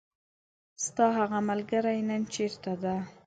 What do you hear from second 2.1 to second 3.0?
چیرته ده.